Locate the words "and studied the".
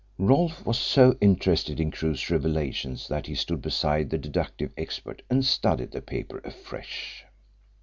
5.29-6.01